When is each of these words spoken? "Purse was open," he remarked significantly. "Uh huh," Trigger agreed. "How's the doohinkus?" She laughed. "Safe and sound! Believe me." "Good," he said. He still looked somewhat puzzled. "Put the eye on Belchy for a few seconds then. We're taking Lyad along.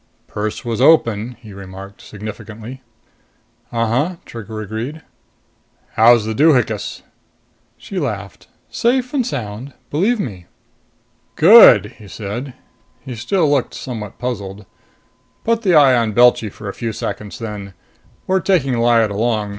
"Purse 0.25 0.65
was 0.65 0.81
open," 0.81 1.33
he 1.41 1.53
remarked 1.53 2.01
significantly. 2.01 2.81
"Uh 3.71 3.85
huh," 3.85 4.15
Trigger 4.25 4.59
agreed. 4.61 5.03
"How's 5.91 6.25
the 6.25 6.33
doohinkus?" 6.33 7.03
She 7.77 7.99
laughed. 7.99 8.47
"Safe 8.67 9.13
and 9.13 9.23
sound! 9.27 9.75
Believe 9.91 10.19
me." 10.19 10.47
"Good," 11.35 11.93
he 11.99 12.07
said. 12.07 12.55
He 13.01 13.13
still 13.13 13.47
looked 13.47 13.75
somewhat 13.75 14.17
puzzled. 14.17 14.65
"Put 15.43 15.61
the 15.61 15.75
eye 15.75 15.95
on 15.95 16.13
Belchy 16.13 16.49
for 16.51 16.67
a 16.67 16.73
few 16.73 16.93
seconds 16.93 17.37
then. 17.37 17.75
We're 18.25 18.39
taking 18.39 18.79
Lyad 18.79 19.11
along. 19.11 19.49